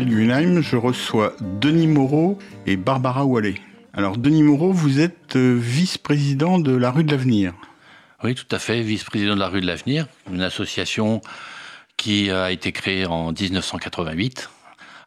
[0.00, 3.54] Je reçois Denis Moreau et Barbara Wallet.
[3.92, 7.52] Alors, Denis Moreau, vous êtes euh, vice-président de la rue de l'Avenir.
[8.22, 11.20] Oui, tout à fait, vice-président de la rue de l'Avenir, une association
[11.96, 14.48] qui a été créée en 1988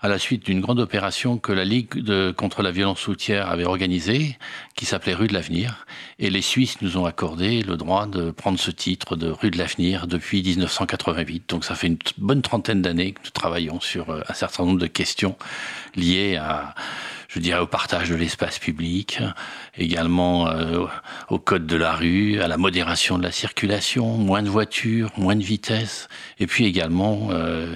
[0.01, 3.65] à la suite d'une grande opération que la Ligue de, contre la violence routière avait
[3.65, 4.37] organisée,
[4.75, 5.85] qui s'appelait Rue de l'Avenir.
[6.17, 9.59] Et les Suisses nous ont accordé le droit de prendre ce titre de Rue de
[9.59, 11.49] l'Avenir depuis 1988.
[11.49, 14.79] Donc ça fait une bonne trentaine d'années que nous travaillons sur euh, un certain nombre
[14.79, 15.35] de questions
[15.95, 16.73] liées à
[17.33, 19.19] je dirais au partage de l'espace public,
[19.77, 20.85] également euh,
[21.29, 25.37] au code de la rue, à la modération de la circulation, moins de voitures, moins
[25.37, 27.73] de vitesse, et puis également euh,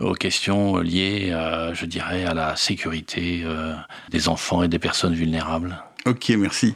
[0.00, 3.74] aux questions liées, à, je dirais, à la sécurité euh,
[4.10, 5.82] des enfants et des personnes vulnérables.
[6.06, 6.74] Ok, merci.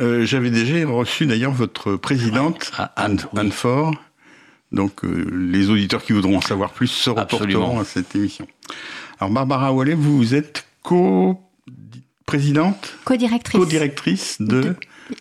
[0.00, 3.94] Euh, j'avais déjà reçu d'ailleurs votre présidente, ah, Anne, Anne, Fort.
[4.72, 8.46] Donc euh, les auditeurs qui voudront en savoir plus se reporteront à cette émission.
[9.18, 13.60] Alors Barbara Wallet, vous êtes co-présidente Co-directrice.
[13.60, 14.76] Co-directrice de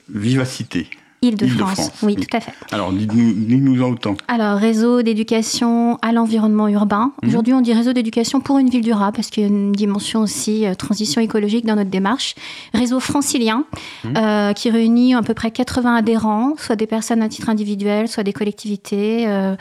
[0.08, 0.88] Vivacité.
[1.22, 2.54] Île-de-France, oui, tout à fait.
[2.72, 4.16] Alors, dites-nous en autant.
[4.30, 7.12] Alors, réseau d'éducation à l'environnement urbain.
[7.22, 7.30] Mhm.
[7.30, 10.22] Aujourd'hui, on dit réseau d'éducation pour une ville durable, parce qu'il y a une dimension
[10.22, 12.36] aussi euh, transition écologique dans notre démarche.
[12.74, 13.66] Réseau francilien,
[14.06, 14.14] mhm.
[14.16, 18.24] euh, qui réunit à peu près 80 adhérents, soit des personnes à titre individuel, soit
[18.24, 19.56] des collectivités, euh,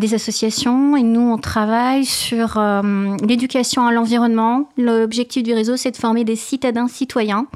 [0.00, 0.96] des associations.
[0.96, 2.60] Et nous, on travaille sur
[3.22, 4.68] l'éducation à l'environnement.
[4.76, 7.46] L'objectif du réseau, c'est de former des citadins citoyens.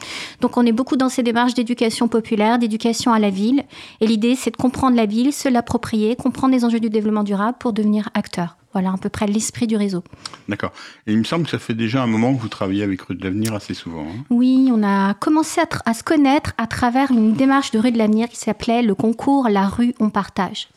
[0.40, 3.64] Donc, on est beaucoup dans ces démarches d'éducation populaire, d'éducation à la ville.
[4.00, 7.56] Et l'idée, c'est de comprendre la ville, se l'approprier, comprendre les enjeux du développement durable
[7.58, 8.56] pour devenir acteur.
[8.72, 10.02] Voilà à peu près l'esprit du réseau.
[10.48, 10.72] D'accord.
[11.06, 13.14] Et il me semble que ça fait déjà un moment que vous travaillez avec Rue
[13.14, 14.04] de l'Avenir assez souvent.
[14.04, 14.24] Hein.
[14.30, 18.28] oui, on a commencé à, se connaître à travers une démarche de Rue de l'Avenir
[18.28, 20.68] qui s'appelait le concours La rue, on partage.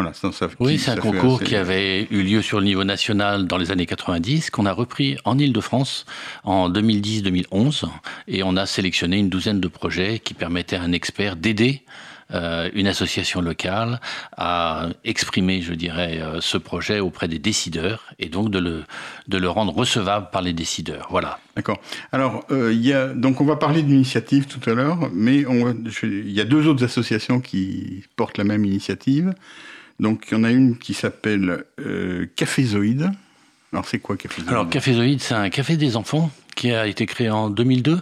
[0.00, 3.58] Voilà, ça, oui, c'est un concours qui avait eu lieu sur le niveau national dans
[3.58, 6.06] les années 90, qu'on a repris en Ile-de-France
[6.42, 7.84] en 2010-2011,
[8.26, 11.82] et on a sélectionné une douzaine de projets qui permettaient à un expert d'aider
[12.32, 14.00] euh, une association locale
[14.36, 18.84] à exprimer, je dirais, euh, ce projet auprès des décideurs et donc de le,
[19.26, 21.08] de le rendre recevable par les décideurs.
[21.10, 21.40] Voilà.
[21.56, 21.80] D'accord.
[22.12, 25.44] Alors, euh, il y a, donc on va parler d'initiative tout à l'heure, mais
[26.02, 29.34] il y a deux autres associations qui portent la même initiative.
[30.00, 33.10] Donc il y en a une qui s'appelle euh, Cafézoïde.
[33.72, 34.48] Alors c'est quoi Cafézoïde?
[34.50, 38.00] Alors Cafézoïde, c'est un café des enfants qui a été créé en 2002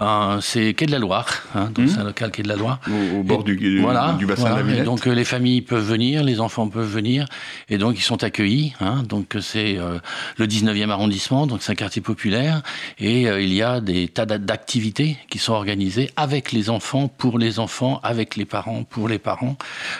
[0.00, 1.88] euh, c'est Quai de la Loire, hein, donc hmm.
[1.88, 2.80] c'est un local Quai de la Loire.
[3.14, 4.16] Au, bord du, du, bassin
[4.50, 4.84] de la Villette.
[4.84, 7.26] donc euh, les familles peuvent venir, les enfants peuvent venir,
[7.70, 8.74] et donc ils sont accueillis.
[8.80, 9.98] Hein, donc c'est euh,
[10.36, 12.62] le 19e arrondissement, donc c'est un quartier populaire,
[12.98, 17.58] et il y a des tas d'activités qui sont organisées avec les enfants, pour les
[17.58, 19.56] enfants, avec les parents, pour les parents,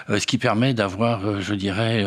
[0.08, 2.04] ce qui permet d'avoir, je dirais,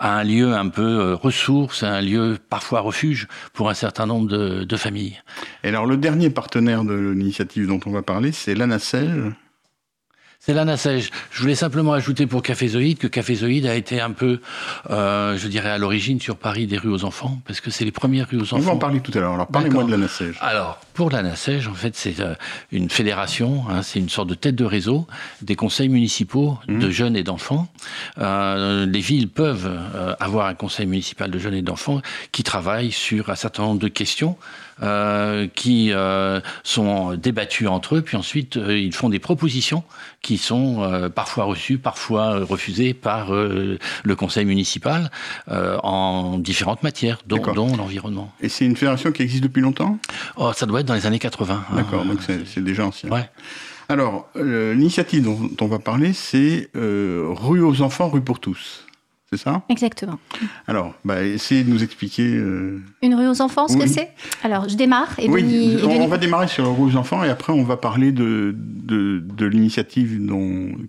[0.00, 4.76] un lieu un peu ressource, un lieu parfois refuge pour un certain nombre de, de
[4.76, 5.20] familles.
[5.64, 9.34] Et alors le dernier partenaire de l'initiative dont on va parler, c'est l'ANACEL.
[10.40, 11.10] C'est l'ANACEJ.
[11.32, 14.40] Je voulais simplement ajouter pour Cafézoïde que Cafézoïde a été un peu,
[14.88, 17.90] euh, je dirais, à l'origine sur Paris des rues aux enfants, parce que c'est les
[17.90, 18.58] premières rues aux enfants.
[18.58, 19.34] On va en parler tout à l'heure.
[19.34, 20.36] Alors parlez-moi de l'ANACEJ.
[20.40, 22.34] Alors, pour l'ANACEJ, en fait, c'est euh,
[22.70, 25.08] une fédération, hein, c'est une sorte de tête de réseau
[25.42, 26.90] des conseils municipaux de mmh.
[26.90, 27.66] jeunes et d'enfants.
[28.18, 29.68] Euh, les villes peuvent
[30.20, 32.00] avoir un conseil municipal de jeunes et d'enfants
[32.30, 34.36] qui travaille sur un certain nombre de questions
[35.54, 39.82] qui euh, sont débattus entre eux, puis ensuite euh, ils font des propositions
[40.22, 43.78] qui sont parfois reçues, parfois refusées par le
[44.16, 45.10] conseil municipal
[45.48, 48.32] en différentes matières, dont, dont l'environnement.
[48.40, 49.98] Et c'est une fédération qui existe depuis longtemps?
[50.36, 51.64] Oh, Ça doit être dans les années 80.
[51.70, 51.76] Hein.
[51.76, 53.10] D'accord, donc c'est déjà ancien.
[53.10, 53.30] Ouais.
[53.88, 58.87] Alors, l'initiative dont, dont, on va parler, c'est Rue aux enfants, rue pour tous
[59.30, 59.62] c'est ça?
[59.68, 60.18] Exactement.
[60.66, 62.34] Alors, bah, essayez de nous expliquer.
[62.36, 64.10] Euh, Une rue aux enfants, ce que c'est?
[64.42, 65.18] Alors, je démarre.
[65.18, 68.10] Et oui, on, va démarrer sur la rue aux enfants et après, on va parler
[68.10, 70.18] de, de, l'initiative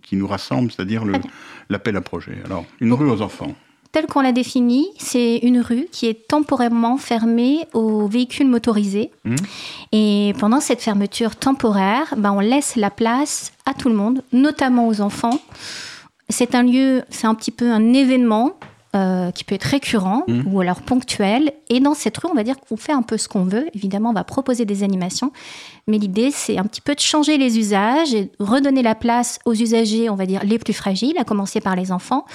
[0.02, 1.04] qui nous rassemble, c'est-à-dire
[1.70, 2.38] l'appel à projet.
[2.46, 3.54] Alors, une rue aux enfants.
[3.92, 9.10] Telle qu'on l'a définie, c'est une rue qui est temporairement fermée aux véhicules motorisés.
[9.26, 9.36] Mmh.
[9.92, 14.88] Et pendant cette fermeture temporaire, bah, on laisse la place à tout le monde, notamment
[14.88, 15.40] aux enfants
[16.30, 18.54] c'est un lieu, c'est un petit peu un événement
[18.96, 20.42] euh, qui peut être récurrent mmh.
[20.48, 21.54] ou alors ponctuel.
[21.70, 23.68] Et dans cette rue, on va dire qu'on fait un peu ce qu'on veut.
[23.76, 25.32] Évidemment, on va proposer des animations,
[25.86, 29.54] mais l'idée, c'est un petit peu de changer les usages et redonner la place aux
[29.54, 32.26] usagers, on va dire, les plus fragiles, à commencer par les enfants.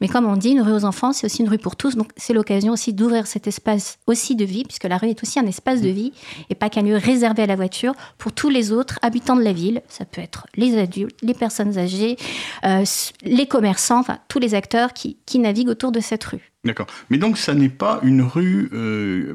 [0.00, 1.96] Mais comme on dit, une rue aux enfants, c'est aussi une rue pour tous.
[1.96, 5.40] Donc, c'est l'occasion aussi d'ouvrir cet espace aussi de vie, puisque la rue est aussi
[5.40, 6.12] un espace de vie
[6.50, 9.52] et pas qu'un lieu réservé à la voiture pour tous les autres habitants de la
[9.52, 9.82] ville.
[9.88, 12.16] Ça peut être les adultes, les personnes âgées,
[12.64, 12.84] euh,
[13.22, 16.52] les commerçants, enfin, tous les acteurs qui, qui naviguent autour de cette rue.
[16.64, 16.86] D'accord.
[17.10, 19.34] Mais donc, ça n'est pas une rue euh,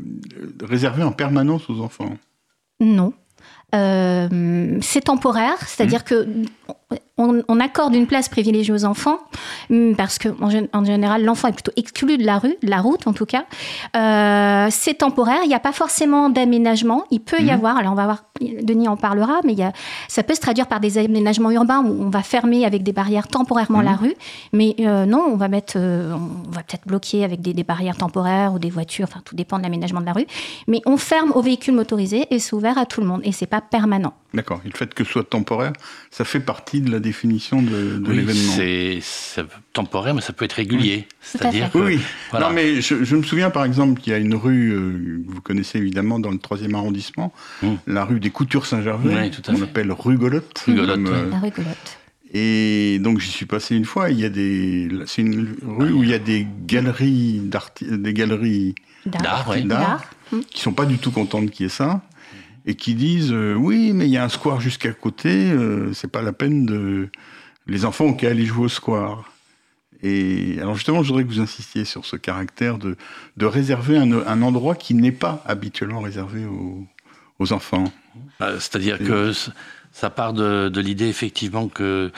[0.62, 2.18] réservée en permanence aux enfants?
[2.80, 3.14] Non.
[3.76, 6.04] Euh, c'est temporaire, c'est-à-dire mmh.
[6.04, 6.28] que
[7.18, 9.20] on, accorde une place privilégiée aux enfants
[9.70, 13.06] mm, parce que en, général l'enfant est plutôt exclu de la rue, de la route
[13.08, 13.46] en tout cas.
[13.96, 17.04] Euh, c'est temporaire, il n'y a pas forcément d'aménagement.
[17.12, 17.50] Il peut y mhm.
[17.50, 19.74] avoir, alors on va voir, Denis en parlera, mais il y a,
[20.08, 23.28] ça peut se traduire par des aménagements urbains où on va fermer avec des barrières
[23.28, 23.98] temporairement la mhm.
[23.98, 24.14] rue.
[24.54, 27.98] Mais euh, non, on va mettre, euh, on va peut-être bloquer avec des, des, barrières
[27.98, 29.08] temporaires ou des voitures.
[29.10, 30.26] Enfin, tout dépend de l'aménagement de la rue.
[30.68, 33.46] Mais on ferme aux véhicules motorisés et c'est ouvert à tout le monde et c'est
[33.46, 34.14] pas permanent.
[34.34, 34.62] D'accord.
[34.64, 35.74] Et le fait que ce soit temporaire,
[36.12, 38.54] ça fait partie de la définition de, de l'événement.
[38.56, 39.00] C'est
[39.74, 41.08] temporaire, mais ça peut être régulier.
[41.22, 42.00] C'est-à-dire Oui,
[42.34, 45.42] non, mais je, me souviens par exemple qu'il y a une rue, euh, que vous
[45.42, 47.34] connaissez évidemment dans le 3e arrondissement,
[47.64, 47.76] hmm.
[47.88, 50.64] la rue des Coutures Saint-Gervais, qu'on appelle rue Golotte.
[50.68, 52.00] Rue Golotte, euh, La rue Golotte.
[52.32, 54.12] Et donc j'y suis passé une fois.
[54.12, 58.14] Il y a des, c'est une rue où il y a des galeries d'art, des
[58.14, 58.76] galeries
[59.08, 59.48] d'art,
[60.30, 62.02] qui qui sont pas du tout contentes qu'il y ait ça
[62.66, 66.12] et qui disent euh, oui, mais il y a un square jusqu'à côté, euh, c'est
[66.12, 67.10] pas la peine de.
[67.68, 69.32] Les enfants ont qu'à aller jouer au square.
[70.02, 72.96] Et alors justement, je voudrais que vous insistiez sur ce caractère de,
[73.38, 76.86] de réserver un, un endroit qui n'est pas habituellement réservé aux,
[77.38, 77.92] aux enfants.
[78.42, 79.34] Euh, c'est-à-dire que
[79.92, 82.12] ça part de, de l'idée effectivement que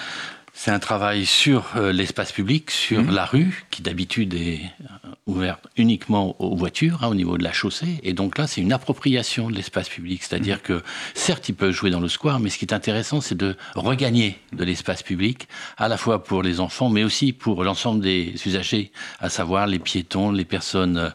[0.53, 3.11] c'est un travail sur euh, l'espace public, sur mmh.
[3.11, 7.53] la rue, qui d'habitude est euh, ouverte uniquement aux voitures, hein, au niveau de la
[7.53, 7.99] chaussée.
[8.03, 10.23] Et donc là, c'est une appropriation de l'espace public.
[10.23, 10.61] C'est-à-dire mmh.
[10.61, 10.83] que,
[11.13, 14.39] certes, ils peuvent jouer dans le square, mais ce qui est intéressant, c'est de regagner
[14.51, 18.91] de l'espace public, à la fois pour les enfants, mais aussi pour l'ensemble des usagers,
[19.19, 21.09] à savoir les piétons, les personnes euh,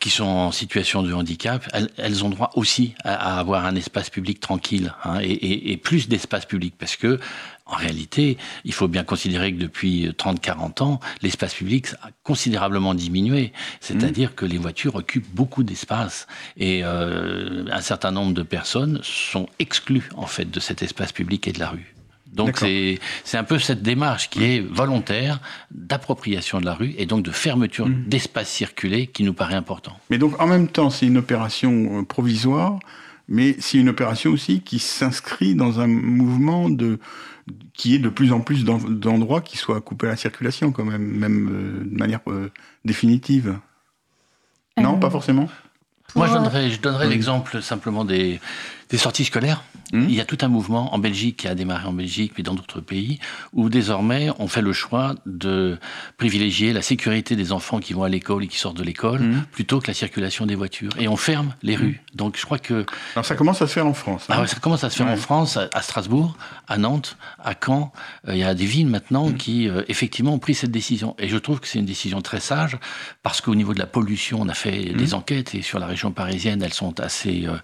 [0.00, 1.64] qui sont en situation de handicap.
[1.96, 6.44] Elles, ont droit aussi à, avoir un espace public tranquille hein, et, et plus d'espace
[6.44, 7.20] public, parce que
[7.68, 13.52] en réalité, il faut bien considérer que depuis 30-40 ans, l'espace public a considérablement diminué.
[13.80, 16.26] C'est-à-dire que les voitures occupent beaucoup d'espace
[16.56, 21.46] et euh, un certain nombre de personnes sont exclues en fait de cet espace public
[21.46, 21.94] et de la rue.
[22.32, 27.24] Donc c'est un peu cette démarche qui est volontaire d'appropriation de la rue et donc
[27.24, 28.04] de fermeture mmh.
[28.06, 29.96] d'espace circulé qui nous paraît important.
[30.10, 32.78] Mais donc en même temps, c'est une opération euh, provisoire,
[33.28, 36.98] mais c'est une opération aussi qui s'inscrit dans un mouvement de
[37.72, 41.02] qui est de plus en plus d'endroits qui soient coupés à la circulation, quand même,
[41.02, 42.50] même euh, de manière euh,
[42.84, 43.58] définitive.
[44.76, 45.48] Non, pas forcément.
[46.14, 48.40] Moi, je donnerais, je donnerais l'exemple simplement des,
[48.90, 49.62] des sorties scolaires.
[49.92, 50.04] Hmm.
[50.08, 52.54] Il y a tout un mouvement en Belgique qui a démarré en Belgique, puis dans
[52.54, 53.18] d'autres pays,
[53.54, 55.78] où désormais on fait le choix de
[56.18, 59.44] privilégier la sécurité des enfants qui vont à l'école et qui sortent de l'école, hmm.
[59.50, 60.92] plutôt que la circulation des voitures.
[60.98, 61.80] Et on ferme les hmm.
[61.80, 62.02] rues.
[62.14, 62.84] Donc je crois que...
[63.14, 64.26] Alors ça commence à se faire en France.
[64.28, 64.34] Hein.
[64.36, 66.36] Ah ça commence à se faire en France, à, Strasbourg,
[66.66, 67.92] à Nantes, à Caen.
[68.26, 71.14] Euh, il y a des villes maintenant qui, euh, effectivement, ont pris cette décision.
[71.18, 72.76] Et je trouve que c'est une décision très sage,
[73.22, 76.12] parce qu'au niveau de la pollution, on a fait des enquêtes, et sur la région
[76.12, 77.56] parisienne, elles sont assez, euh,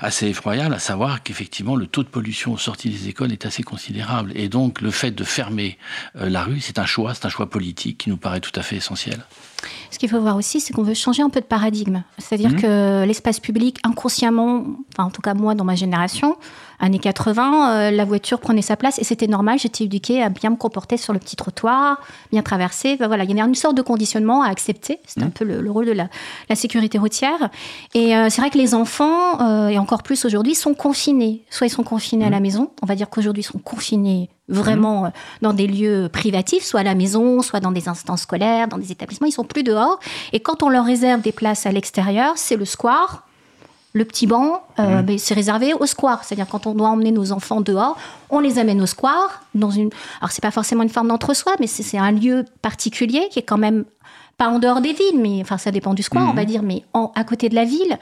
[0.00, 3.64] assez à savoir qu'effectivement, effectivement, le taux de pollution aux sorties des écoles est assez
[3.64, 4.32] considérable.
[4.36, 5.76] Et donc, le fait de fermer
[6.16, 8.62] euh, la rue, c'est un choix, c'est un choix politique qui nous paraît tout à
[8.62, 9.24] fait essentiel.
[9.90, 12.02] Ce qu'il faut voir aussi, c'est qu'on veut changer un peu de paradigme.
[12.18, 12.60] C'est-à-dire mmh.
[12.60, 16.36] que l'espace public, inconsciemment, enfin, en tout cas moi dans ma génération,
[16.80, 19.58] années 80, euh, la voiture prenait sa place et c'était normal.
[19.58, 22.00] J'étais éduquée à bien me comporter sur le petit trottoir,
[22.32, 22.96] bien traverser.
[22.96, 24.98] voilà, il y a une sorte de conditionnement à accepter.
[25.06, 25.30] C'est un mmh.
[25.30, 26.08] peu le, rôle de la,
[26.54, 27.50] sécurité routière.
[27.94, 31.44] Et euh, c'est vrai que les enfants, euh, et encore plus aujourd'hui, sont confinés.
[31.50, 32.42] Soit ils sont confinés à la mmh.
[32.42, 32.70] maison.
[32.82, 35.12] On va dire qu'aujourd'hui, ils sont confinés vraiment mmh.
[35.42, 38.92] dans des lieux privatifs, soit à la maison, soit dans des instances scolaires, dans des
[38.92, 39.26] établissements.
[39.26, 39.98] Ils sont plus dehors.
[40.32, 43.24] Et quand on leur réserve des places à l'extérieur, c'est le square
[43.94, 45.18] le petit banc, euh, mhm.
[45.18, 46.24] c'est réservé au square.
[46.24, 47.96] C'est-à-dire quand on doit emmener nos enfants dehors,
[48.30, 49.42] on les amène au square.
[49.54, 49.90] Dans une...
[50.20, 53.58] Alors c'est pas forcément une forme d'entre-soi, mais c'est un lieu particulier qui est quand
[53.58, 53.84] même
[54.42, 56.48] pas en dehors des villes, mais enfin ça dépend du square, on va mhm.
[56.48, 56.82] dire, mais
[57.14, 57.96] à côté de la ville.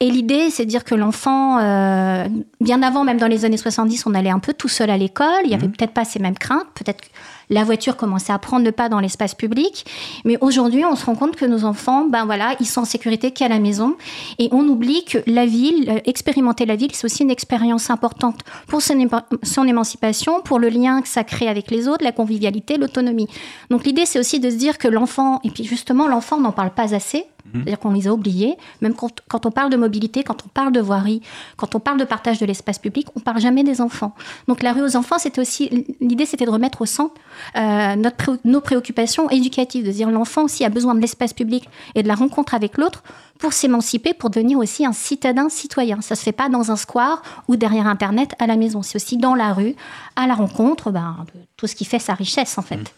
[0.00, 2.26] Et l'idée, c'est de dire que l'enfant, euh,
[2.60, 5.44] bien avant, même dans les années 70, on allait un peu tout seul à l'école.
[5.44, 5.72] Il y avait mhm.
[5.72, 6.66] peut-être pas ces mêmes craintes.
[6.74, 7.04] Peut-être
[7.50, 9.86] la voiture commençait à prendre le pas dans l'espace public.
[10.24, 13.30] Mais aujourd'hui, on se rend compte que nos enfants, ben voilà, ils sont en sécurité
[13.30, 13.96] qu'à la maison.
[14.38, 18.40] Et on oublie que la ville, euh, expérimenter la ville, c'est aussi une expérience importante
[18.66, 18.94] pour son,
[19.42, 23.28] son émancipation, pour le lien que ça crée avec les autres, la convivialité, l'autonomie.
[23.70, 26.70] Donc l'idée, c'est aussi de se dire que l'enfant, et puis justement, l'enfant n'en parle
[26.70, 27.26] pas assez.
[27.46, 27.52] Mhm.
[27.52, 28.56] C'est-à-dire qu'on les a oubliés.
[28.80, 31.20] Même quand, quand, on parle de mobilité, quand on parle de voirie,
[31.56, 34.14] quand on parle de partage de l'espace public, on parle jamais des enfants.
[34.48, 37.14] Donc la rue aux enfants, c'était aussi l'idée, c'était de remettre au centre
[37.56, 42.02] euh, notre, nos préoccupations éducatives, de dire l'enfant aussi a besoin de l'espace public et
[42.02, 43.02] de la rencontre avec l'autre
[43.38, 46.00] pour s'émanciper, pour devenir aussi un citadin citoyen.
[46.00, 48.82] Ça se fait pas dans un square ou derrière Internet à la maison.
[48.82, 49.74] C'est aussi dans la rue,
[50.16, 52.94] à la rencontre, ben, de tout ce qui fait sa richesse en fait.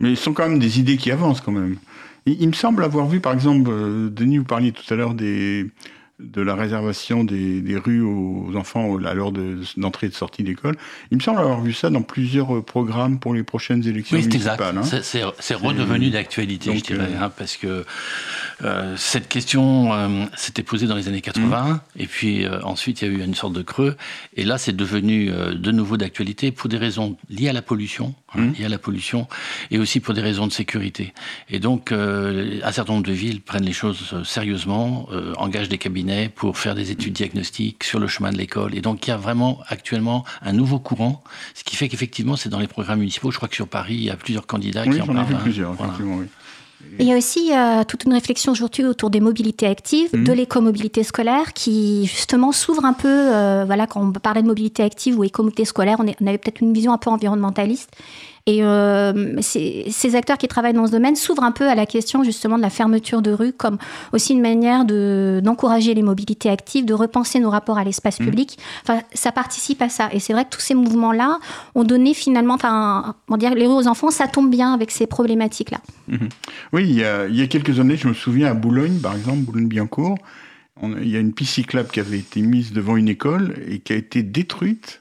[0.00, 1.76] Mais ce sont quand même des idées qui avancent quand même.
[2.38, 3.70] Il, me semble avoir vu, par exemple,
[4.10, 5.66] Denis, vous parliez tout à l'heure des,
[6.18, 9.32] de la réservation des, des, rues aux enfants à l'heure
[9.76, 10.76] d'entrée et de sortie d'école.
[11.10, 14.24] Il me semble avoir vu ça dans plusieurs euh, programmes pour les prochaines élections oui,
[14.24, 14.78] municipales.
[14.78, 15.02] Exact.
[15.14, 15.32] Hein.
[15.38, 17.84] C'est redevenu d'actualité, je dirais, euh, hein, parce que
[18.64, 21.80] euh, cette question euh, s'était posée dans les années 80, mmh.
[22.00, 23.96] et puis euh, ensuite il y a eu une sorte de creux,
[24.36, 28.40] et là c'est devenu de nouveau d'actualité pour des raisons liées à la pollution, hein,
[28.40, 28.52] mmh.
[28.52, 29.26] liées à la pollution,
[29.70, 31.12] et aussi pour des raisons de sécurité.
[31.50, 36.58] Et donc un certain nombre de villes prennent les choses sérieusement, engagent des cabinets pour
[36.58, 38.74] faire des études diagnostiques sur le chemin de l'école.
[38.74, 41.22] Et donc, il y a vraiment actuellement un nouveau courant,
[41.54, 43.30] ce qui fait qu'effectivement, c'est dans les programmes municipaux.
[43.30, 45.26] Je crois que sur Paris, il y a plusieurs candidats qui en parlent.
[45.26, 45.40] Vu hein.
[45.42, 46.26] plusieurs, effectivement, oui.
[46.98, 50.32] Il y a aussi euh, toute une réflexion aujourd'hui autour des mobilités actives, de mhm.
[50.32, 53.08] l'écomobilité scolaire, qui justement s'ouvre un peu.
[53.08, 56.60] Euh, voilà, quand on parlait de mobilité active ou écomobilité scolaire, on, on avait peut-être
[56.60, 57.90] une vision un peu environnementaliste.
[58.48, 62.24] Et euh, ces acteurs qui travaillent dans ce domaine s'ouvrent un peu à la question
[62.24, 63.76] justement de la fermeture de rue comme
[64.14, 68.24] aussi une manière d'encourager les mobilités actives, de repenser nos rapports à l'espace mmh.
[68.24, 68.58] public.
[68.82, 70.08] Enfin, ça participe à ça.
[70.12, 71.38] Et c'est vrai que tous ces mouvements-là
[71.74, 75.06] ont donné finalement, enfin, on dire, les rues aux enfants, ça tombe bien avec ces
[75.06, 75.80] problématiques-là.
[76.08, 76.16] Mmh.
[76.72, 79.14] Oui, il y, a, il y, a, quelques années, je me souviens à Boulogne, par
[79.14, 80.16] exemple, Boulogne-Billancourt,
[80.82, 83.92] il y a une piste cyclable qui avait été mise devant une école et qui
[83.92, 85.00] a été détruite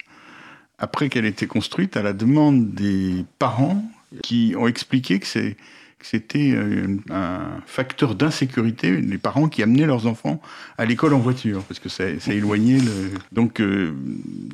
[0.79, 3.83] après qu'elle ait été construite, à la demande des parents
[4.23, 5.57] qui ont expliqué que c'est
[6.01, 10.39] c'était euh, un facteur d'insécurité, les parents qui amenaient leurs enfants
[10.77, 13.11] à l'école en voiture, parce que ça, ça éloignait le...
[13.31, 13.93] Donc, euh,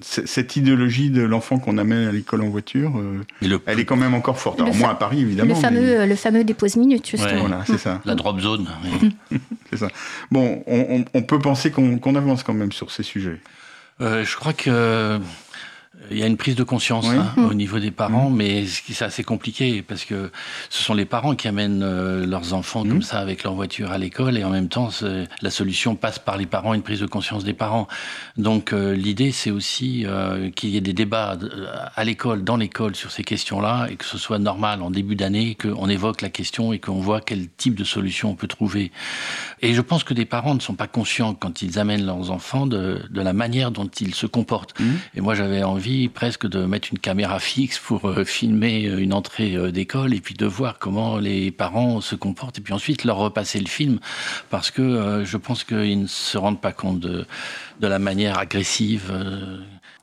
[0.01, 4.13] cette idéologie de l'enfant qu'on amène à l'école en voiture, euh, elle est quand même
[4.13, 4.62] encore forte.
[4.62, 5.53] Alors, moi, à Paris, évidemment.
[5.53, 7.42] Le fameux, le fameux dépose minutes, justement.
[7.42, 8.01] voilà, c'est ça.
[8.06, 8.68] La drop zone.
[9.70, 9.89] c'est ça.
[10.32, 13.39] Bon, on, on, peut penser qu'on avance quand même sur ces sujets.
[14.00, 15.20] je crois que
[16.10, 17.46] il y a une prise de conscience hein, mmh.
[17.46, 18.36] au niveau des parents, mmh.
[18.36, 20.32] mais c'est assez compliqué parce que
[20.70, 23.04] ce sont les parents qui amènent euh, leurs enfants comme mmh.
[23.04, 24.90] ça avec leur voiture à l'école et en même temps
[25.42, 27.88] la solution passe par les parents, une prise de conscience des parents.
[28.38, 31.38] Donc euh, l'idée c'est aussi euh, qu'il y ait des débats
[31.96, 35.56] à l'école, dans l'école sur ces questions-là et que ce soit normal en début d'année
[35.56, 38.92] qu'on évoque la question et qu'on voit quel type de solution on peut trouver.
[39.62, 42.66] Et je pense que des parents ne sont pas conscients quand ils amènent leurs enfants
[42.66, 44.74] de, de la manière dont ils se comportent.
[45.16, 45.83] Et moi j'avais envie
[46.13, 50.22] presque de mettre une caméra fixe pour euh, filmer euh, une entrée euh, d'école et
[50.22, 54.00] puis de voir comment les parents se comportent et puis ensuite leur repasser le film
[54.50, 57.25] parce que je pense qu'ils ne se rendent pas compte de,
[57.80, 59.12] de la manière agressive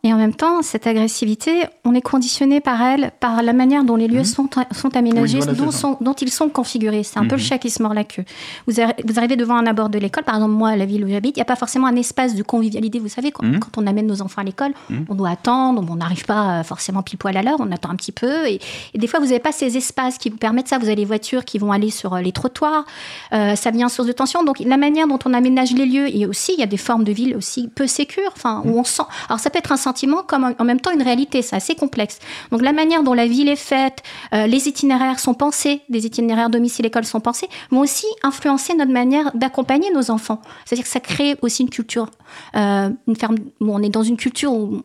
[0.03, 3.97] et en même temps, cette agressivité, on est conditionné par elle, par la manière dont
[3.97, 4.25] les lieux mhm.
[4.25, 7.03] sont, sont aménagés, dont, sont, dont, ils sont configurés.
[7.03, 7.49] C'est un peu le mhm.
[7.49, 8.25] chat qui se mord la queue.
[8.67, 11.09] Vous, vous arrivez devant un abord de l'école, par exemple, moi, à la ville où
[11.09, 12.99] j'habite, il n'y a pas forcément un espace de convivialité.
[12.99, 13.61] Vous savez, quand, mhm.
[13.77, 14.73] on amène nos enfants à l'école,
[15.09, 17.97] on doit attendre, on n'arrive pas euh, forcément pile poil à l'heure, on attend un
[17.97, 18.49] petit peu.
[18.49, 18.59] Et,
[18.95, 20.79] des fois, vous n'avez pas ces espaces qui vous permettent ça.
[20.79, 22.87] Vous avez les voitures qui vont aller sur euh, les trottoirs.
[23.35, 24.45] Euh, ça devient source de tension.
[24.45, 27.05] Donc, la manière dont on aménage les lieux, et aussi, il y a des formes
[27.05, 29.03] de ville aussi peu sécures, enfin, où on sent.
[29.29, 32.19] Alors, ça peut être un sentiment comme en même temps une réalité, c'est assez complexe.
[32.53, 36.49] Donc la manière dont la ville est faite, euh, les itinéraires sont pensés, des itinéraires
[36.49, 40.41] domicile-école sont pensés, vont aussi influencer notre manière d'accompagner nos enfants.
[40.65, 42.09] C'est-à-dire que ça crée aussi une culture,
[42.55, 44.83] euh, une ferme où on est dans une culture où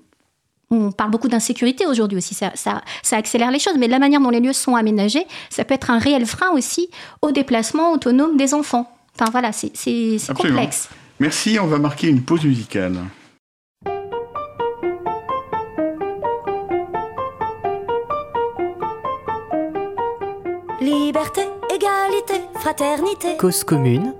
[0.72, 4.20] on parle beaucoup d'insécurité aujourd'hui aussi, ça, ça, ça, accélère les choses, mais la manière
[4.20, 6.90] dont les lieux sont aménagés, ça peut être un réel frein aussi
[7.22, 8.92] au déplacement autonome des enfants.
[9.14, 9.72] Enfin voilà, c'est
[10.36, 10.90] complexe.
[11.20, 12.98] Merci, on va marquer une pause musicale.
[20.82, 23.38] Liberté, égalité, fraternité.
[23.38, 24.14] Cause commune.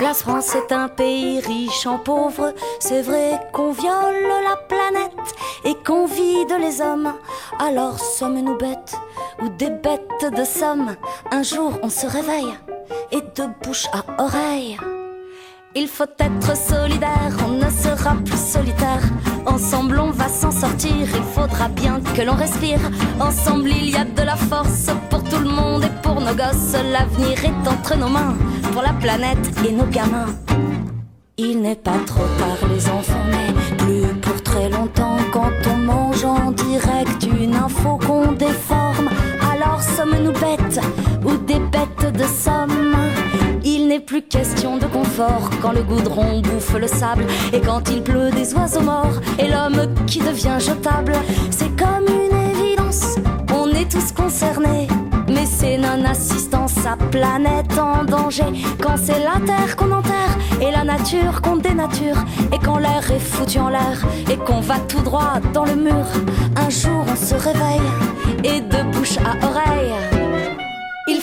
[0.00, 2.54] La France est un pays riche en pauvres.
[2.78, 5.12] C'est vrai qu'on viole la planète
[5.64, 7.12] et qu'on vide les hommes.
[7.58, 8.94] Alors sommes-nous bêtes
[9.42, 10.94] ou des bêtes de somme?
[11.32, 12.54] Un jour on se réveille
[13.10, 14.78] et de bouche à oreille.
[15.74, 19.02] Il faut être solidaire, on ne sera plus solitaire.
[19.46, 22.80] Ensemble on va s'en sortir, il faudra bien que l'on respire.
[23.18, 26.76] Ensemble il y a de la force pour tout le monde et pour nos gosses.
[26.92, 28.36] L'avenir est entre nos mains,
[28.72, 30.26] pour la planète et nos gamins.
[31.36, 36.24] Il n'est pas trop tard les enfants, mais plus pour très longtemps quand on mange
[36.24, 39.08] en direct une info qu'on déforme.
[39.52, 40.80] Alors sommes-nous bêtes
[41.24, 42.94] ou des bêtes de somme?
[43.90, 48.30] N'est plus question de confort quand le goudron bouffe le sable et quand il pleut
[48.30, 51.14] des oiseaux morts et l'homme qui devient jetable.
[51.50, 53.16] C'est comme une évidence,
[53.52, 54.86] on est tous concernés.
[55.26, 58.44] Mais c'est non-assistance à planète en danger.
[58.80, 62.18] Quand c'est la terre qu'on enterre et la nature qu'on dénature.
[62.52, 66.06] Et quand l'air est foutu en l'air et qu'on va tout droit dans le mur.
[66.54, 67.90] Un jour on se réveille
[68.44, 70.09] et de bouche à oreille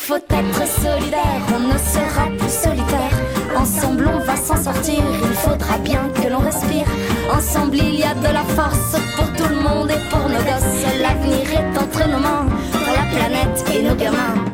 [0.07, 3.11] faut être solidaire, on ne sera plus solitaire.
[3.57, 6.85] Ensemble on va s'en sortir, il faudra bien que l'on respire.
[7.29, 10.85] Ensemble il y a de la force pour tout le monde et pour nos gosses.
[11.01, 14.45] L'avenir est entre nos mains, pour la planète et nos gamins.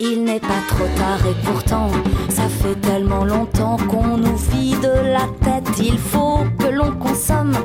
[0.00, 1.90] Il n'est pas trop tard et pourtant,
[2.28, 5.78] ça fait tellement longtemps qu'on nous vide la tête.
[5.78, 7.56] Il faut que l'on consomme.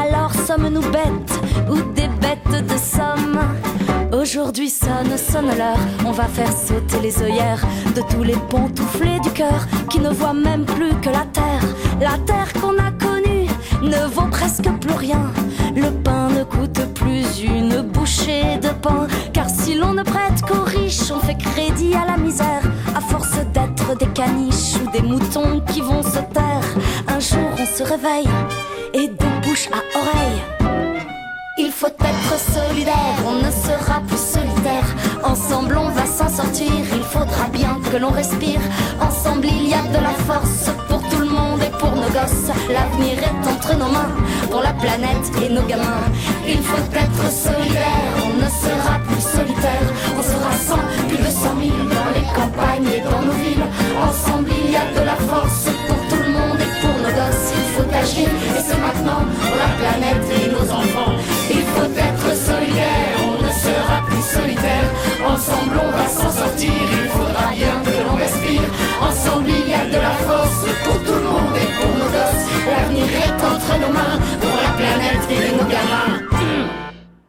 [0.00, 3.40] Alors sommes-nous bêtes ou des bêtes de somme?
[4.12, 5.78] Aujourd'hui sonne, sonne l'heure.
[6.04, 10.32] On va faire sauter les œillères de tous les pantouflés du cœur qui ne voient
[10.32, 11.62] même plus que la terre.
[12.00, 13.48] La terre qu'on a connue
[13.82, 15.32] ne vaut presque plus rien.
[15.74, 19.08] Le pain ne coûte plus une bouchée de pain.
[19.32, 22.62] Car si l'on ne prête qu'aux riches, on fait crédit à la misère.
[22.94, 26.66] À force d'être des caniches ou des moutons qui vont se taire,
[27.08, 28.28] un jour on se réveille
[28.94, 30.55] et de bouche à oreille.
[31.58, 34.84] Il faut être solidaire, on ne sera plus solitaire.
[35.24, 38.60] Ensemble on va s'en sortir, il faudra bien que l'on respire.
[39.00, 42.52] Ensemble il y a de la force pour tout le monde et pour nos gosses.
[42.68, 44.12] L'avenir est entre nos mains,
[44.50, 46.04] pour la planète et nos gamins.
[46.46, 49.88] Il faut être solidaire, on ne sera plus solitaire.
[50.18, 53.66] On sera cent, plus de cent mille dans les campagnes et dans nos villes.
[54.06, 57.48] Ensemble il y a de la force pour tout le monde et pour nos gosses.
[57.56, 60.95] Il faut agir et c'est maintenant pour la planète et nos enfants.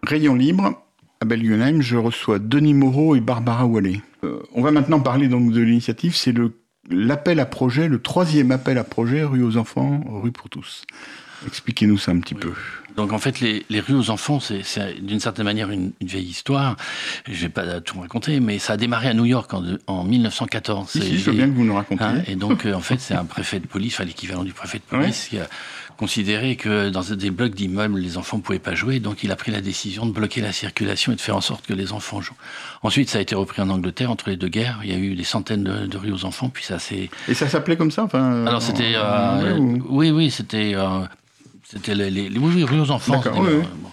[0.07, 0.81] Rayon libre,
[1.19, 3.99] à Belguenheim, je reçois Denis Moreau et Barbara Wallet.
[4.23, 6.33] Euh, on va maintenant parler donc de l'initiative, c'est
[6.89, 10.85] l'appel à projet, le troisième appel à projet Rue aux enfants, Rue pour tous.
[11.45, 12.53] Expliquez-nous ça un petit peu.
[12.95, 14.63] Donc en fait, les, les rues aux enfants, c'est
[15.01, 16.77] d'une certaine manière une, une, vieille histoire.
[17.27, 20.89] Je vais pas tout raconter, mais ça a démarré à New York en, en 1914.
[20.89, 22.05] Si, si, je veux bien que vous nous racontiez.
[22.05, 24.79] Hein, et donc euh, en fait, c'est un préfet de police, enfin l'équivalent du préfet
[24.79, 25.29] de police, ouais.
[25.29, 25.47] qui a
[25.97, 28.99] considéré que dans des blocs d'immeubles, les enfants ne pouvaient pas jouer.
[28.99, 31.65] Donc il a pris la décision de bloquer la circulation et de faire en sorte
[31.65, 32.35] que les enfants jouent.
[32.83, 34.79] Ensuite, ça a été repris en Angleterre entre les deux guerres.
[34.83, 37.09] Il y a eu des centaines de, de rues aux enfants, puis ça s'est.
[37.27, 38.45] Et ça s'appelait comme ça, enfin.
[38.45, 38.93] Alors c'était.
[38.95, 39.81] Euh, ou...
[39.89, 40.73] Oui, oui, c'était.
[40.75, 41.01] Euh,
[41.63, 43.21] c'était les, les, les, oui, rues aux enfants.
[43.25, 43.63] Oui, oui.
[43.77, 43.89] Bon.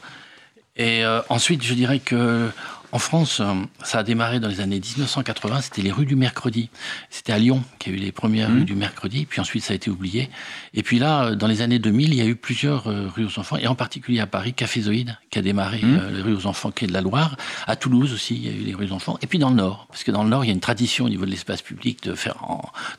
[0.77, 2.51] Et euh, ensuite, je dirais que
[2.95, 3.43] en France,
[3.83, 5.63] ça a démarré dans les années 1980.
[5.63, 6.71] C'était les rues du mercredi.
[7.11, 8.55] C'était à Lyon qu'il y a eu les premières mmh.
[8.55, 9.27] rues du mercredi.
[9.27, 10.31] Puis ensuite, ça a été oublié.
[10.75, 13.41] Et puis là, dans les années 2000, il y a eu plusieurs euh, rues aux
[13.41, 13.57] enfants.
[13.57, 15.99] Et en particulier à Paris, Cafézoïde, qui a démarré mmh.
[16.01, 17.37] euh, les rues aux enfants, qui est de la Loire.
[17.67, 19.19] À Toulouse aussi, il y a eu les rues aux enfants.
[19.23, 21.07] Et puis dans le Nord, parce que dans le Nord, il y a une tradition
[21.07, 22.37] au niveau de l'espace public de faire,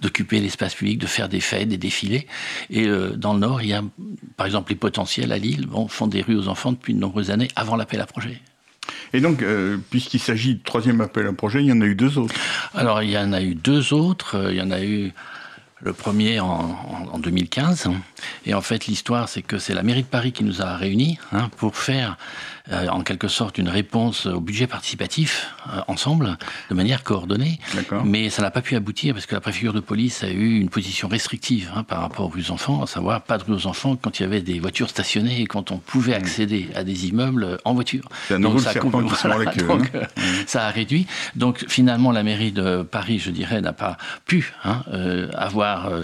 [0.02, 2.28] d'occuper l'espace public, de faire des fêtes, des défilés.
[2.70, 3.82] Et euh, dans le Nord, il y a,
[4.36, 7.32] par exemple, les potentiels à Lille, bon, font des rues aux enfants depuis de nombreuses
[7.32, 8.42] années avant l'appel à projet.
[9.14, 11.96] Et donc, euh, puisqu'il s'agit de troisième appel à projet, il y en a eu
[11.96, 12.36] deux autres.
[12.74, 14.50] Alors, il y en a eu deux autres.
[14.52, 15.12] Il y en a eu
[15.82, 17.90] le premier en 2015.
[18.46, 21.20] Et en fait, l'histoire, c'est que c'est la mairie de Paris qui nous a réunis
[21.32, 22.18] hein, pour faire
[22.72, 26.38] euh, en quelque sorte une réponse au budget participatif euh, ensemble,
[26.70, 27.60] de manière coordonnée.
[28.04, 30.70] Mais ça n'a pas pu aboutir parce que la préfecture de police a eu une
[30.70, 34.20] position restrictive hein, par rapport aux enfants, à savoir pas de rues aux enfants quand
[34.20, 37.74] il y avait des voitures stationnées et quand on pouvait accéder à des immeubles en
[37.74, 38.08] voiture.
[38.30, 40.02] Donc, ça, coupe, voilà, queue, donc hein.
[40.48, 41.08] ça a réduit.
[41.36, 46.04] Donc finalement, la mairie de Paris, je dirais, n'a pas pu hein, euh, avoir, euh,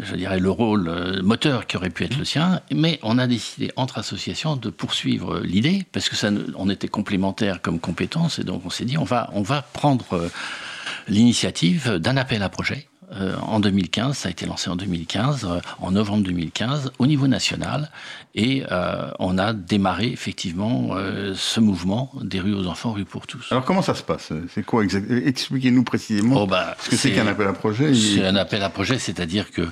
[0.00, 2.60] je dirais, le rôle euh, moteur qui aurait pu être le sien.
[2.72, 7.60] Mais on a décidé entre associations de poursuivre l'idée parce que ça, on était complémentaires
[7.60, 10.28] comme compétences et donc on s'est dit on va, on va prendre euh,
[11.08, 12.88] l'initiative d'un appel à projet.
[13.14, 17.26] Euh, en 2015, ça a été lancé en 2015, euh, en novembre 2015, au niveau
[17.26, 17.90] national,
[18.34, 20.96] et euh, on a démarré effectivement
[21.34, 23.48] ce mouvement des rues aux enfants, rues pour tous.
[23.50, 24.32] Alors comment ça se passe?
[24.54, 27.92] C'est quoi exactement Expliquez-nous précisément oh bah, ce que c'est qu'un appel à projet.
[27.94, 29.68] C'est un appel à projet, c'est-à-dire que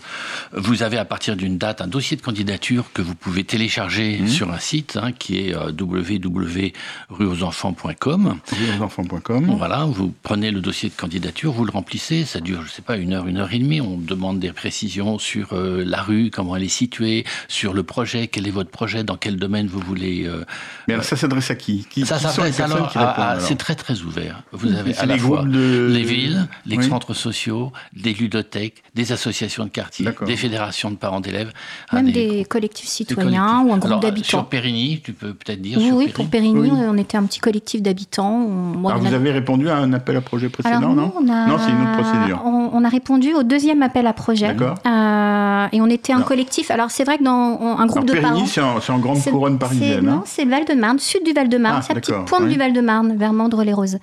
[0.52, 4.28] vous avez à partir d'une date un dossier de candidature que vous pouvez télécharger mmh.
[4.28, 8.40] sur un site hein, qui est www.rueauxenfants.com.
[8.50, 9.54] Rueauxenfants.com.
[9.56, 12.96] Voilà, vous prenez le dossier de candidature, vous le remplissez, ça dure, je sais pas,
[12.96, 13.80] une heure, une heure et demie.
[13.80, 18.26] On demande des précisions sur euh, la rue, comment elle est située, sur le projet,
[18.26, 20.24] quel est votre projet, dans quel domaine vous voulez.
[20.26, 20.44] Euh,
[20.88, 24.02] Mais alors, ça s'adresse à qui, qui Ça s'adresse alors, à, à c'est très très
[24.02, 24.42] ouvert.
[24.52, 25.88] Vous avez à la les fois de...
[25.90, 26.88] les villes, les oui.
[26.88, 31.52] centres sociaux, des ludothèques, des associations de quartier, des fédérations de parents d'élèves,
[31.92, 34.28] même des, des, collectifs citoyens ou un groupe d'habitants.
[34.28, 35.78] Sur Périgny, tu peux peut-être dire.
[35.78, 36.12] Oui, sur oui Périgny.
[36.14, 36.70] pour Périgny, oui.
[36.72, 38.48] on était un petit collectif d'habitants.
[38.84, 39.16] Alors vous a...
[39.16, 41.12] avez répondu à un appel à projet précédent, alors, non?
[41.16, 41.46] on a...
[41.46, 42.42] Non, c'est une autre procédure.
[42.44, 44.54] On, on a répondu répondu au deuxième appel à projet.
[44.86, 46.70] Euh, et on était un collectif.
[46.70, 50.04] Alors c'est vrai que dans un groupe de Périgny, c'est en, grande couronne parisienne.
[50.04, 50.22] Non, hein.
[50.26, 51.78] c'est le Val-de-Marne, sud du Val-de-Marne.
[51.78, 53.98] Ah, c'est la petite pointe du Val-de-Marne, vers Mandre-les-Roses.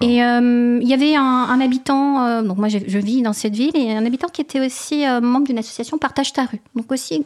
[0.00, 3.54] Et euh, il y avait un, habitant, euh, donc moi je, je, vis dans cette
[3.54, 6.60] ville, et un habitant qui était aussi membre d'une association Partage ta rue.
[6.74, 7.24] Donc aussi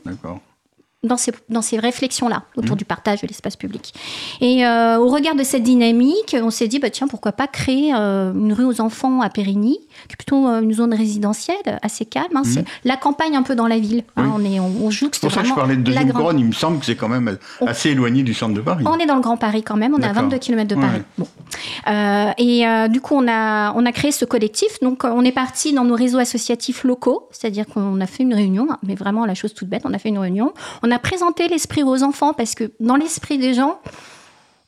[1.07, 2.79] dans ces, dans ces réflexions-là autour mmh.
[2.79, 3.95] du partage de l'espace public.
[4.41, 7.93] Et euh, au regard de cette dynamique, on s'est dit, bah, tiens, pourquoi pas créer
[7.95, 12.05] euh, une rue aux enfants à Périgny, qui est plutôt euh, une zone résidentielle assez
[12.05, 12.27] calme.
[12.35, 12.43] Hein.
[12.45, 12.85] C'est mmh.
[12.85, 13.65] la campagne un peu bon.
[14.17, 16.47] on, est, on, on joue C'est pour ça que je parlais de deuxième couronne, il
[16.47, 18.85] me semble que c'est quand même assez éloigné du centre de Paris.
[18.87, 21.03] On est dans le Grand Paris quand même, on est à 22 km de Paris.
[21.19, 21.27] Bon.
[22.39, 24.81] et du coup, on a, on a créé ce collectif.
[24.83, 28.69] Donc, on est parti dans nos réseaux associatifs locaux, c'est-à-dire qu'on a fait une réunion,
[28.83, 30.53] mais vraiment la chose toute bête, on a fait une réunion.
[30.83, 33.81] On a présenter l'esprit aux enfants parce que dans l'esprit des gens,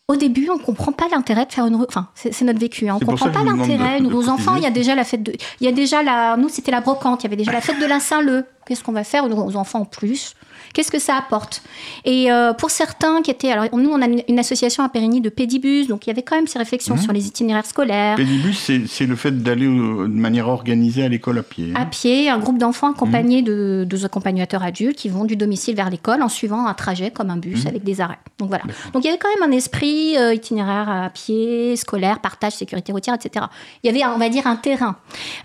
[0.09, 1.77] au début, on ne comprend pas l'intérêt de faire une.
[1.87, 2.89] Enfin, c'est notre vécu.
[2.89, 2.97] Hein.
[2.97, 4.01] On ne comprend pas l'intérêt.
[4.01, 5.35] Aux enfants, il y a déjà la fête de.
[5.61, 6.37] Il y a déjà la.
[6.39, 7.23] Nous, c'était la brocante.
[7.23, 8.47] Il y avait déjà la fête de la Saint-Leu.
[8.67, 9.25] Qu'est-ce qu'on va faire?
[9.25, 10.35] Aux enfants en plus
[10.75, 11.63] Qu'est-ce que ça apporte?
[12.05, 15.29] Et euh, pour certains qui étaient, alors nous on a une, association à Périgny de
[15.29, 17.01] pédibus, donc il y avait quand même ces réflexions mmh.
[17.01, 18.17] sur les itinéraires scolaires.
[18.17, 21.73] Pédibus, c'est le fait d'aller de manière organisée à l'école à pied.
[21.75, 21.83] Hein?
[21.83, 23.47] À pied, un groupe d'enfants accompagnés mmh.
[23.47, 27.31] de deux accompagnateurs adultes qui vont du domicile vers l'école en suivant un trajet comme
[27.31, 27.69] un bus mmh.
[27.69, 28.19] avec des arrêts.
[28.39, 28.65] Donc voilà.
[28.93, 32.93] Donc il y avait quand même un esprit euh, itinéraire à pied, scolaire, partage, sécurité
[32.93, 33.47] routière, etc.
[33.83, 34.97] Il y avait, on va dire, un terrain.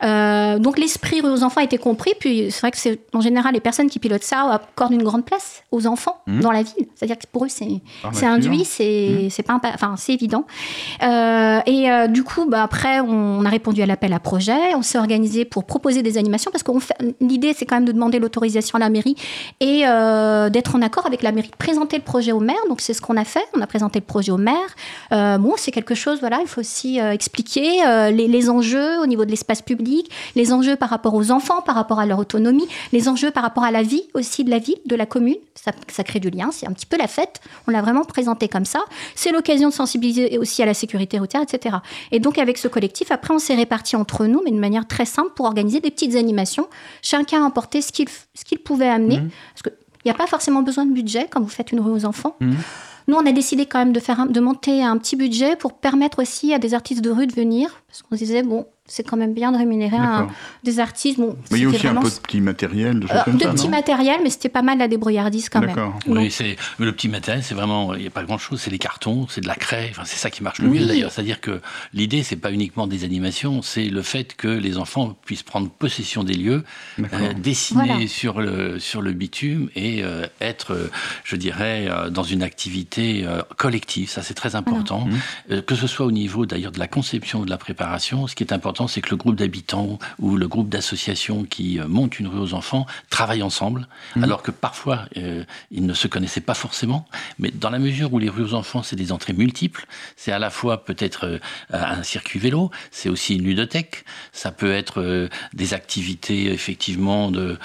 [0.04, 2.14] Euh, donc l'esprit aux enfants a été compris.
[2.20, 5.13] Puis c'est vrai que c'est en général les personnes qui pilotent ça accordent une grande
[5.22, 6.40] place aux enfants mmh.
[6.40, 6.88] dans la ville.
[6.96, 9.44] C'est-à-dire que pour eux, c'est induit, c'est mmh.
[9.44, 10.46] pas enfin, c'est évident.
[11.02, 14.82] Euh, et euh, du coup, bah, après, on a répondu à l'appel à projet, on
[14.82, 16.72] s'est organisé pour proposer des animations parce que
[17.22, 19.16] l'idée, c'est quand même de demander l'autorisation à la mairie
[19.60, 22.56] et euh, d'être en accord avec la mairie, de présenter le projet au maire.
[22.70, 23.44] Donc, c'est ce qu'on a fait.
[23.56, 24.56] On a présenté le projet au maire.
[25.12, 29.32] bon, c'est quelque chose, voilà, il faut aussi expliquer les, les enjeux au niveau de
[29.32, 33.32] l'espace public, les enjeux par rapport aux enfants, par rapport à leur autonomie, les enjeux
[33.32, 35.38] par rapport à la vie aussi de la ville, de la commune.
[35.56, 37.42] Ça, crée du lien, c'est un petit peu la fête.
[37.68, 38.80] On l'a vraiment présenté comme ça.
[39.16, 41.78] C'est l'occasion de sensibiliser aussi à la sécurité routière, etc.
[42.12, 45.06] Et donc, avec ce collectif, après, on s'est répartis entre nous, mais de manière très
[45.06, 46.68] simple pour organiser des petites animations.
[47.02, 49.20] Chacun a apporté ce qu'il pouvait amener.
[49.20, 49.30] Mmh.
[49.54, 49.74] Parce qu'il
[50.06, 52.36] n'y a pas forcément besoin de budget quand vous faites une rue aux enfants.
[52.40, 52.54] Mmh.
[53.08, 56.22] Nous, on a décidé quand même de, faire de monter un petit budget pour permettre
[56.22, 57.82] aussi à des artistes de rue de venir.
[57.88, 59.98] Parce qu'on se disait, bon, c'est quand même bien de rémunérer
[60.64, 61.20] des artistes.
[61.20, 63.38] Bon, mais il y a aussi un peu de petit matériel, de choses euh, comme
[63.38, 65.94] de petit matériel, mais c'était pas mal la débrouillardise quand même.
[66.06, 68.78] Oui, c'est le petit matériel, c'est vraiment, il n'y a pas grand chose, c'est des
[68.78, 71.12] cartons, c'est de la craie, enfin, c'est ça qui marche le mieux d'ailleurs.
[71.12, 71.60] C'est-à-dire que
[71.96, 76.24] l'idée, c'est pas uniquement des animations, c'est le fait que les enfants puissent prendre possession
[76.24, 76.64] des lieux,
[77.00, 80.92] euh, dessiner sur, le, sur le bitume et euh, être,
[81.24, 83.26] je dirais, dans une activité
[83.58, 84.08] collective.
[84.08, 85.08] Ça, c'est très important.
[85.50, 85.62] Mmh.
[85.62, 88.44] que ce soit au niveau d'ailleurs de la conception ou de la préparation, ce qui
[88.44, 92.28] est important c'est que le groupe d'habitants ou le groupe d'associations qui euh, montent une
[92.28, 94.24] rue aux enfants travaillent ensemble, mmh.
[94.24, 97.06] alors que parfois euh, ils ne se connaissaient pas forcément.
[97.40, 100.40] Mais dans la mesure où les rues aux enfants, c'est des entrées multiples, c'est à
[100.40, 101.40] la fois peut-être euh,
[101.72, 107.58] un circuit vélo, c'est aussi une ludothèque, ça peut être des activités effectivement de,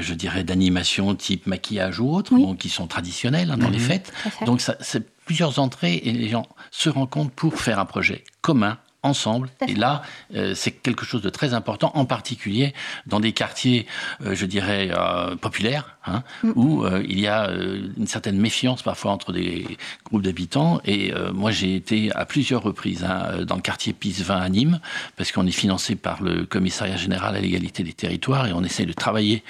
[0.00, 3.80] je dirais, d'animation type maquillage ou autre, qui sont traditionnelles hein, dans les mmh.
[3.80, 4.12] fêtes.
[4.46, 8.78] Donc ça, c'est plusieurs entrées et les gens se rencontrent pour faire un projet commun
[9.02, 9.48] ensemble.
[9.66, 10.02] Et là,
[10.34, 12.74] euh, c'est quelque chose de très important, en particulier
[13.06, 13.86] dans des quartiers,
[14.24, 16.52] euh, je dirais, euh, populaires, hein, mm.
[16.56, 20.80] où il y a une certaine méfiance parfois entre des groupes d'habitants.
[20.84, 24.80] Et moi, j'ai été à plusieurs reprises hein, dans le quartier PIS 20 à Nîmes,
[25.16, 28.86] parce qu'on est financé par le Commissariat général à l'égalité des territoires, et on essaie
[28.86, 29.42] de travailler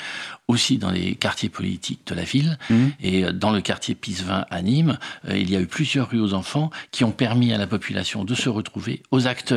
[0.48, 2.58] aussi dans les quartiers politiques de la ville.
[2.70, 2.86] Mmh.
[3.02, 6.70] Et dans le quartier Pisevin à Nîmes, il y a eu plusieurs rues aux enfants
[6.90, 9.47] qui ont permis à la population de se retrouver, aux acteurs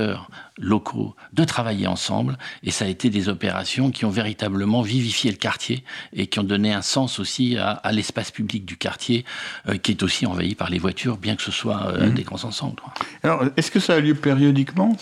[0.58, 2.38] locaux de travailler ensemble.
[2.64, 6.44] Et ça a été des opérations qui ont véritablement vivifié le quartier et qui ont
[6.44, 9.26] donné un sens aussi à, l'espace public du quartier,
[9.68, 12.14] euh, qui est aussi envahi par les voitures, bien que ce soit mmh.
[12.14, 12.82] des grands ensembles.
[13.24, 14.96] Alors, est-ce que ça a lieu périodiquement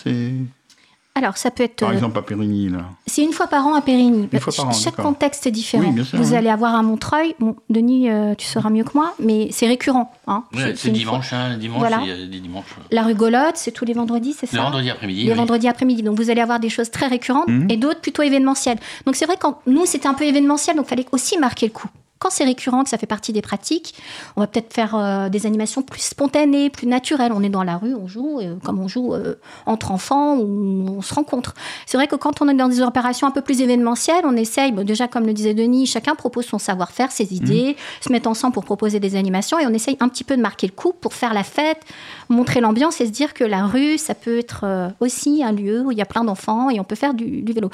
[1.19, 1.75] alors, ça peut être.
[1.75, 2.79] Par euh, exemple, à Périgny, là.
[3.05, 4.29] C'est une fois par an à Périgny.
[4.31, 5.93] Une fois par an, Chaque contexte est différent.
[6.13, 7.35] Vous allez avoir à Montreuil.
[7.39, 10.11] Bon, Denis, euh, tu sauras mieux que moi, mais c'est récurrent.
[10.27, 10.43] Hein.
[10.75, 11.99] c'est dimanche, hein, dimanche, voilà.
[12.03, 12.65] il y a des dimanches.
[12.91, 15.25] La rigolote, c'est tous les vendredis, c'est ça Le vendredi après-midi.
[15.25, 16.03] Le vendredi après-midi.
[16.03, 17.69] Donc, vous allez avoir des choses très récurrentes mhm.
[17.69, 18.77] et d'autres plutôt événementielles.
[19.05, 21.73] Donc, c'est vrai que nous, c'était un peu événementiel, donc il fallait aussi marquer le
[21.73, 21.89] coup.
[22.19, 23.95] Quand c'est récurrent, que ça fait partie des pratiques,
[24.35, 27.31] on va peut-être faire euh, des animations plus spontanées, plus naturelles.
[27.33, 30.97] On est dans la rue, on joue euh, comme on joue euh, entre enfants ou
[30.97, 31.53] on se rencontre.
[31.85, 34.73] C'est vrai que quand on est dans des opérations un peu plus événementielles, on essaye,
[34.83, 38.03] déjà comme le disait Denis, chacun propose son savoir-faire, ses idées, mmh.
[38.03, 40.67] se met ensemble pour proposer des animations et on essaye un petit peu de marquer
[40.67, 41.81] le coup pour faire la fête,
[42.27, 45.91] montrer l'ambiance et se dire que la rue, ça peut être aussi un lieu où
[45.91, 47.69] il y a plein d'enfants et on peut faire du, vélo.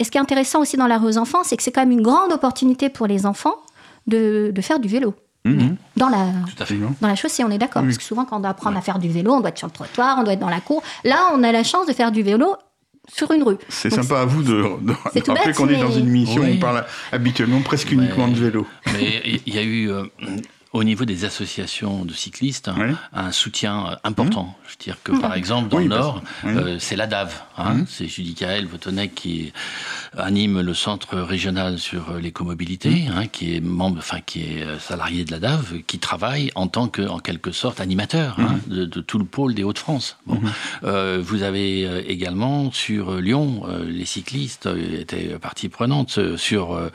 [0.00, 1.82] Et ce qui est intéressant aussi dans la rue aux enfants, c'est que c'est quand
[1.82, 3.54] même une grande opportunité pour les enfants
[4.06, 5.14] de, faire du vélo.
[5.44, 5.76] Mhm.
[5.96, 6.26] Dans, la,
[7.00, 7.82] dans la chaussée, on est d'accord.
[7.82, 9.66] Parce que souvent, quand on doit apprendre à faire du vélo, on doit être sur
[9.66, 10.82] le trottoir, on doit être dans la cour.
[11.04, 12.56] Là, on a la chance de faire du vélo
[13.12, 13.58] sur une rue.
[13.68, 14.62] C'est sympa à vous de,
[15.26, 18.66] rappeler qu'on est dans une mission où on parle habituellement presque uniquement de vélo.
[18.94, 20.04] Mais il y a eu, euh,
[20.74, 22.68] au niveau des associations de cyclistes,
[23.12, 24.42] un soutien euh, important.
[24.42, 24.54] Mmh.
[24.66, 27.32] Je veux dire que, par exemple, dans le Nord, euh, c'est la DAV.
[27.56, 27.86] Hein, mmh.
[27.88, 29.52] C'est Judicaël Votonec qui
[30.18, 33.12] anime le centre régional sur euh, l'écomobilité, mmh.
[33.16, 36.88] hein, qui est membre, enfin, qui est salarié de la DAV, qui travaille en tant
[36.88, 40.18] que, en quelque sorte, animateur hein, de, tout le pôle des Hauts-de-France.
[40.26, 40.40] Bon.
[40.82, 46.90] vous avez également sur Lyon, les cyclistes étaient partie prenante, sur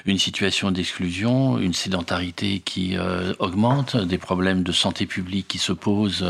[0.06, 2.98] une situation d'exclusion, une sédentarité qui
[3.40, 6.26] augmente, des problèmes de santé publique qui se posent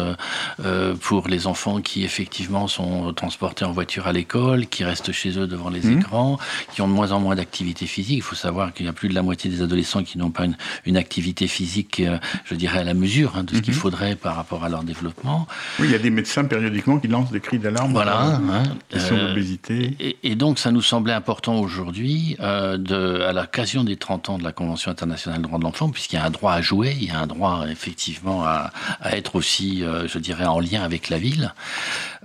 [1.01, 5.39] pour les enfants qui effectivement sont transportés en voiture à l'école, qui restent chez chez
[5.39, 5.99] eux devant les mmh.
[5.99, 6.38] écrans,
[6.73, 8.17] qui ont de moins en moins d'activité physique.
[8.17, 10.45] Il faut savoir qu'il y a plus de la moitié des adolescents qui n'ont pas
[10.86, 13.77] une, activité physique, euh, je dirais, à la mesure hein, de ce qu'il mmh.
[13.77, 15.47] faudrait par rapport à leur développement.
[15.79, 17.93] Oui, il y a des médecins périodiquement qui lancent des cris d'alarme.
[17.93, 18.21] Voilà.
[18.21, 20.17] Hein, euh, d'obésité.
[20.23, 24.51] Et, donc, ça nous semblait important aujourd'hui, euh, à l'occasion des 30 ans de la
[24.51, 27.12] Convention internationale des droits de l'enfant, puisqu'il y a un droit à jouer, il y
[27.12, 31.53] a un droit effectivement à, à être aussi, je dirais, en lien avec la ville,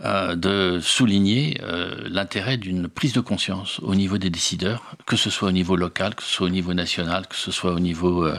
[0.05, 1.61] de souligner
[2.09, 6.15] l'intérêt d'une prise de conscience au niveau des décideurs, que ce soit au niveau local,
[6.15, 8.39] que ce soit au niveau national, que ce soit au niveau, euh,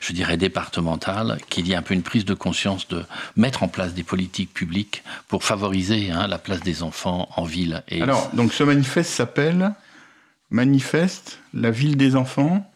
[0.00, 3.04] je dirais, départemental, qu'il y ait un peu une prise de conscience de
[3.36, 7.82] mettre en place des politiques publiques pour favoriser hein, la place des enfants en ville.
[7.88, 9.72] Et Alors, donc ce manifeste s'appelle
[10.50, 12.70] Manifeste la ville des enfants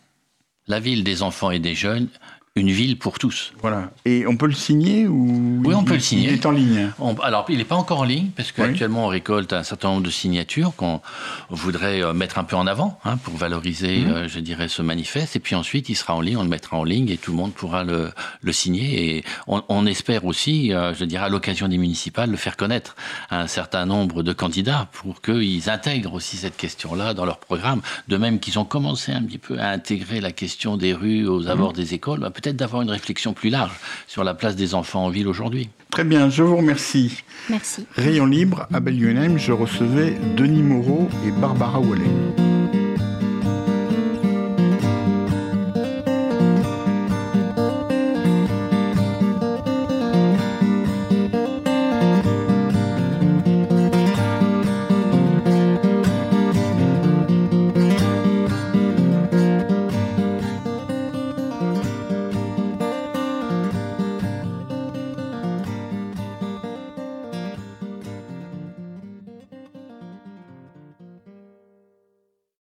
[0.66, 2.09] La ville des enfants et des jeunes,
[2.55, 3.55] une ville pour tous.
[3.62, 3.91] Voilà.
[4.05, 6.29] Et on peut le signer ou Oui, on peut le signer.
[6.29, 6.91] Il est en ligne.
[7.23, 10.11] alors, il n'est pas encore en ligne parce qu'actuellement on récolte un certain nombre de
[10.11, 11.01] signatures qu'on
[11.49, 14.11] voudrait euh, mettre un peu en avant hein, pour valoriser, mhm.
[14.12, 15.35] euh, je dirais, ce manifeste.
[15.35, 17.38] Et puis ensuite, il sera en ligne, on le mettra en ligne et tout le
[17.38, 18.11] monde pourra le,
[18.43, 19.17] le signer.
[19.17, 22.97] Et on, espère aussi, euh, je dirais, à l'occasion des municipales, le faire connaître
[23.31, 27.81] à un certain nombre de candidats pour qu'ils intègrent aussi cette question-là dans leur programme.
[28.09, 31.49] De même qu'ils ont commencé un petit peu à intégrer la question des rues aux
[31.49, 31.77] abords mhm.
[31.77, 32.21] des écoles.
[32.21, 33.72] Bah, peut-être d'avoir une réflexion plus large
[34.07, 35.70] sur la place des enfants en ville aujourd'hui.
[35.90, 37.22] Très bien, je vous remercie.
[37.48, 37.87] Merci.
[37.96, 42.52] Rayon libre à Belluenheim, je recevais Denis Moreau et Barbara Wallet.